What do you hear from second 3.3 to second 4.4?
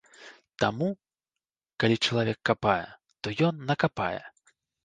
ён накапае.